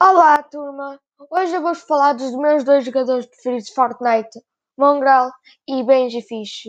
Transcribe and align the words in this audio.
Olá, 0.00 0.42
turma! 0.42 1.00
Hoje 1.30 1.54
eu 1.54 1.62
vou 1.62 1.72
falar 1.72 2.14
dos 2.14 2.32
meus 2.32 2.64
dois 2.64 2.84
jogadores 2.84 3.26
preferidos 3.26 3.68
de 3.68 3.74
Fortnite, 3.74 4.40
Mongrel 4.76 5.30
e 5.68 5.84
Benji 5.84 6.20
Fish. 6.20 6.64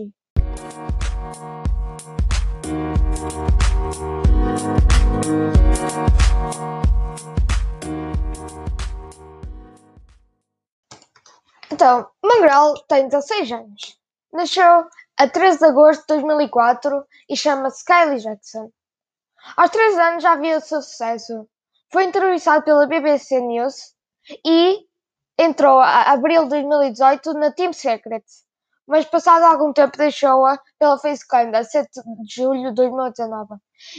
Então, 11.72 12.08
Mongrel 12.24 12.76
tem 12.88 13.08
16 13.08 13.52
anos. 13.52 14.00
Nasceu 14.32 14.88
a 15.18 15.28
13 15.28 15.58
de 15.58 15.66
agosto 15.66 16.02
de 16.02 16.22
2004 16.22 17.04
e 17.28 17.36
chama-se 17.36 17.84
Kylie 17.84 18.20
Jackson. 18.20 18.70
Aos 19.58 19.72
13 19.72 20.00
anos 20.00 20.24
já 20.24 20.34
havia 20.34 20.60
o 20.60 20.62
seu 20.62 20.82
sucesso. 20.84 21.48
Foi 21.92 22.04
entrevistado 22.04 22.64
pela 22.64 22.88
BBC 22.88 23.40
News 23.40 23.94
e 24.46 24.86
entrou 25.38 25.80
a 25.80 26.12
abril 26.12 26.44
de 26.44 26.50
2018 26.50 27.34
na 27.34 27.52
Team 27.52 27.74
Secret, 27.74 28.24
mas 28.88 29.06
passado 29.06 29.44
algum 29.44 29.74
tempo 29.74 29.98
deixou-a 29.98 30.60
pela 30.80 30.98
Facecam 30.98 31.52
a 31.54 31.64
7 31.64 31.90
de 32.26 32.36
julho 32.36 32.70
de 32.70 32.76
2019. 32.76 33.56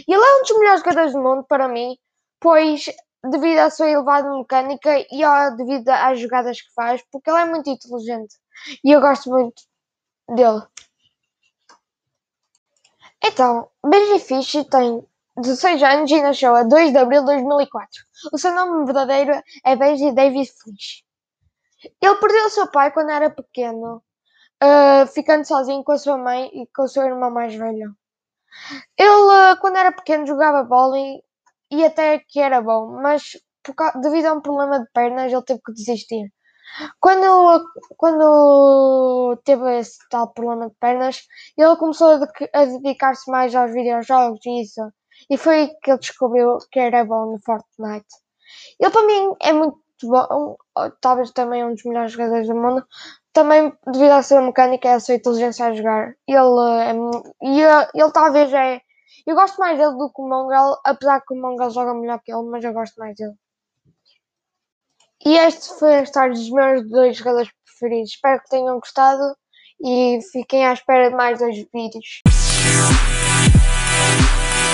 Ele 0.06 0.16
é 0.16 0.38
um 0.38 0.42
dos 0.42 0.58
melhores 0.58 0.80
jogadores 0.80 1.12
do 1.12 1.22
mundo 1.22 1.44
para 1.44 1.68
mim, 1.68 1.96
pois 2.40 2.86
devido 3.24 3.58
à 3.58 3.70
sua 3.70 3.90
elevada 3.90 4.30
mecânica 4.30 4.98
e 4.98 5.56
devido 5.56 5.88
às 5.88 6.20
jogadas 6.20 6.60
que 6.60 6.72
faz, 6.74 7.02
porque 7.10 7.30
ele 7.30 7.40
é 7.40 7.44
muito 7.44 7.68
inteligente 7.68 8.36
e 8.84 8.92
eu 8.92 9.00
gosto 9.00 9.30
muito 9.30 9.62
dele. 10.28 10.62
Então, 13.24 13.68
Benji 13.84 14.20
Fish 14.20 14.64
tem 14.70 15.04
16 15.36 15.82
anos 15.82 16.10
e 16.10 16.22
nasceu 16.22 16.54
a 16.54 16.62
2 16.62 16.92
de 16.92 16.98
abril 16.98 17.20
de 17.20 17.26
2004. 17.26 17.90
O 18.32 18.38
seu 18.38 18.54
nome 18.54 18.86
verdadeiro 18.86 19.32
é 19.64 19.76
Benji 19.76 20.12
David 20.12 20.50
Fish. 20.50 21.04
Ele 22.00 22.14
perdeu 22.16 22.46
o 22.46 22.50
seu 22.50 22.70
pai 22.70 22.90
quando 22.90 23.10
era 23.10 23.28
pequeno, 23.28 24.02
uh, 24.62 25.06
ficando 25.08 25.46
sozinho 25.46 25.84
com 25.84 25.92
a 25.92 25.98
sua 25.98 26.16
mãe 26.16 26.50
e 26.54 26.66
com 26.74 26.84
o 26.84 26.88
seu 26.88 27.02
irmão 27.04 27.30
mais 27.30 27.54
velho. 27.54 27.94
Ele, 28.96 29.10
uh, 29.10 29.60
quando 29.60 29.76
era 29.76 29.92
pequeno, 29.92 30.26
jogava 30.26 30.64
bola 30.64 30.96
e, 31.70 31.84
até 31.84 32.18
que 32.18 32.40
era 32.40 32.62
bom, 32.62 32.98
mas 33.02 33.32
por, 33.62 33.74
devido 34.00 34.26
a 34.26 34.32
um 34.32 34.40
problema 34.40 34.80
de 34.80 34.86
pernas, 34.92 35.30
ele 35.30 35.42
teve 35.42 35.60
que 35.64 35.72
desistir. 35.72 36.32
Quando, 36.98 37.64
quando 37.96 39.36
teve 39.44 39.78
esse 39.78 39.98
tal 40.10 40.32
problema 40.32 40.68
de 40.68 40.74
pernas, 40.80 41.26
ele 41.56 41.76
começou 41.76 42.18
a 42.52 42.64
dedicar-se 42.64 43.30
mais 43.30 43.54
aos 43.54 43.72
videojogos 43.72 44.40
e 44.46 44.62
isso. 44.62 44.80
E 45.30 45.36
foi 45.36 45.68
que 45.82 45.90
ele 45.90 45.98
descobriu 45.98 46.58
que 46.70 46.78
era 46.78 47.04
bom 47.04 47.32
no 47.32 47.38
Fortnite. 47.40 48.06
Ele 48.78 49.06
mim 49.06 49.34
é 49.42 49.52
muito 49.52 49.78
bom, 50.04 50.56
talvez 51.00 51.30
também 51.32 51.64
um 51.64 51.74
dos 51.74 51.84
melhores 51.84 52.12
jogadores 52.12 52.46
do 52.46 52.54
mundo. 52.54 52.86
Também 53.32 53.72
devido 53.86 54.12
à 54.12 54.22
sua 54.22 54.40
mecânica 54.40 54.88
e 54.88 54.92
à 54.92 55.00
sua 55.00 55.14
inteligência 55.14 55.66
a 55.66 55.74
jogar. 55.74 56.14
Ele 56.26 56.38
é 56.38 56.94
e 57.42 57.60
ele, 57.60 57.88
ele 57.94 58.12
talvez 58.12 58.52
é. 58.52 58.80
Eu 59.26 59.34
gosto 59.34 59.58
mais 59.58 59.78
dele 59.78 59.96
do 59.96 60.10
que 60.12 60.22
o 60.22 60.28
Mongrel, 60.28 60.76
apesar 60.84 61.20
que 61.20 61.34
o 61.34 61.40
Mongrel 61.40 61.70
joga 61.70 61.94
melhor 61.94 62.20
que 62.24 62.32
ele, 62.32 62.44
mas 62.44 62.64
eu 62.64 62.72
gosto 62.72 62.96
mais 62.96 63.16
dele. 63.16 63.34
E 65.24 65.36
este 65.36 65.74
foi 65.78 65.96
a 65.96 66.02
história 66.02 66.32
dos 66.32 66.48
meus 66.50 66.88
dois 66.88 67.16
jogadores 67.16 67.50
preferidos. 67.64 68.12
Espero 68.12 68.40
que 68.40 68.48
tenham 68.48 68.78
gostado 68.78 69.36
e 69.80 70.20
fiquem 70.32 70.64
à 70.64 70.72
espera 70.72 71.10
de 71.10 71.16
mais 71.16 71.38
dois 71.38 71.56
vídeos. 71.74 72.20